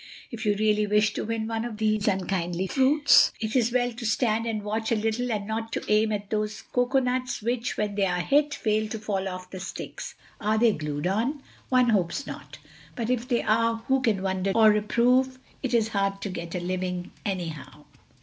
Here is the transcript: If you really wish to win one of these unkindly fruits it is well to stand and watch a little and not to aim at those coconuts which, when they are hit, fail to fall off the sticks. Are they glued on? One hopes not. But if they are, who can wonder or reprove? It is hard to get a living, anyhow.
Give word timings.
If 0.31 0.47
you 0.47 0.55
really 0.57 0.87
wish 0.87 1.13
to 1.13 1.25
win 1.25 1.45
one 1.47 1.63
of 1.63 1.77
these 1.77 2.07
unkindly 2.07 2.65
fruits 2.65 3.31
it 3.39 3.55
is 3.55 3.71
well 3.71 3.91
to 3.93 4.03
stand 4.03 4.47
and 4.47 4.63
watch 4.63 4.91
a 4.91 4.95
little 4.95 5.31
and 5.31 5.45
not 5.45 5.71
to 5.73 5.85
aim 5.87 6.11
at 6.11 6.31
those 6.31 6.63
coconuts 6.63 7.43
which, 7.43 7.77
when 7.77 7.93
they 7.93 8.05
are 8.07 8.21
hit, 8.21 8.55
fail 8.55 8.87
to 8.89 8.97
fall 8.97 9.27
off 9.27 9.51
the 9.51 9.59
sticks. 9.59 10.15
Are 10.39 10.57
they 10.57 10.71
glued 10.73 11.05
on? 11.05 11.43
One 11.69 11.89
hopes 11.89 12.25
not. 12.25 12.57
But 12.95 13.11
if 13.11 13.27
they 13.27 13.43
are, 13.43 13.75
who 13.87 14.01
can 14.01 14.23
wonder 14.23 14.53
or 14.55 14.71
reprove? 14.71 15.37
It 15.61 15.71
is 15.75 15.89
hard 15.89 16.19
to 16.23 16.29
get 16.29 16.55
a 16.55 16.59
living, 16.59 17.11
anyhow. 17.23 17.85